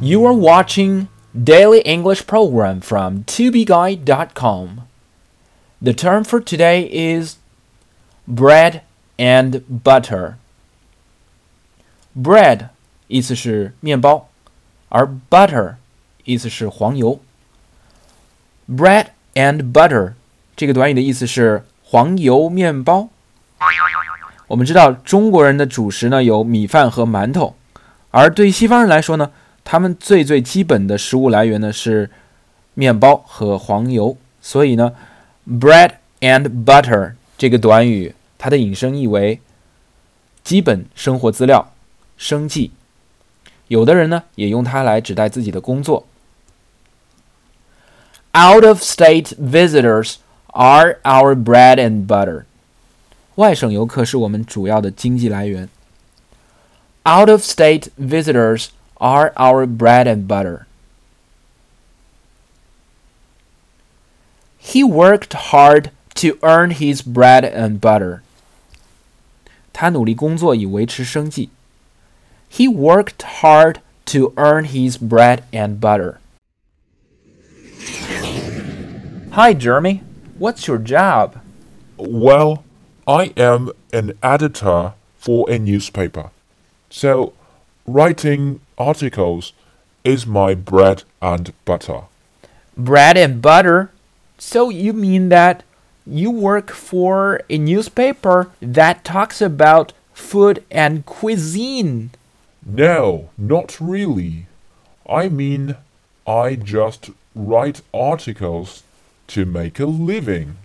[0.00, 4.82] You are watching Daily English program from tobeguide.com.
[5.80, 7.36] The term for today is
[8.26, 8.82] bread
[9.16, 10.34] and butter.
[12.14, 12.68] Bread
[13.08, 14.28] 意思是面包，
[14.88, 15.76] 而 butter
[16.24, 17.20] 意思是黄油。
[18.68, 20.12] Bread and butter
[20.54, 23.08] 这个短语的意思是黄油面包。
[24.48, 27.56] 我们知道中国人的主食呢有米饭和馒头，
[28.10, 29.30] 而对西方人来说呢，
[29.66, 32.10] 他们最最基本的食物来源呢是
[32.74, 34.16] 面包和黄油。
[34.40, 34.92] 所以呢，
[35.48, 39.40] bread and butter 这个短语它的引申意为
[40.42, 41.72] 基本生活资料、
[42.16, 42.72] 生计。
[43.68, 46.06] 有的人呢也用它来指代自己的工作。
[48.34, 52.44] Out of state visitors are our bread and butter.
[53.36, 55.68] 外省游客是我们主要的经济来源。
[57.04, 60.66] Out of state visitors are our bread and butter.
[64.58, 68.22] He worked hard to earn his bread and butter.
[69.72, 71.50] 他努力工作以维持生计。
[72.50, 76.18] He worked hard to earn his bread and butter.
[79.32, 80.02] Hi, Jeremy.
[80.38, 81.36] What's your job?
[81.96, 82.62] Well,
[83.06, 86.30] I am an editor for a newspaper.
[86.90, 87.32] So,
[87.87, 89.53] writing articles
[90.03, 92.01] is my bread and butter.
[92.75, 93.91] Bread and butter?
[94.37, 95.63] So you mean that
[96.05, 102.11] you work for a newspaper that talks about food and cuisine?
[102.65, 104.47] No, not really.
[105.09, 105.77] I mean,
[106.27, 108.83] I just write articles
[109.27, 110.57] to make a living.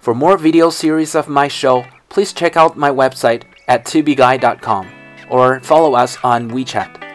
[0.00, 4.88] For more video series of my show, please check out my website at tubeguy.com
[5.30, 7.07] or follow us on WeChat.